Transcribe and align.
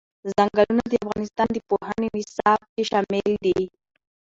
ځنګلونه 0.33 0.83
د 0.87 0.93
افغانستان 1.05 1.47
د 1.51 1.57
پوهنې 1.69 2.07
نصاب 2.15 2.59
کې 2.73 2.83
شامل 2.89 3.29
دي. 3.45 3.59